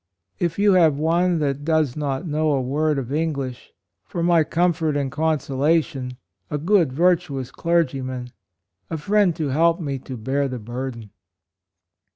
[0.39, 3.71] If you have one that does not know a word of English,
[4.03, 6.17] for my comfort and conso 124 HIS MISSION, lation—
[6.49, 8.31] a good virtuous clergyman—
[8.89, 11.11] a friend to help me to bear the burden."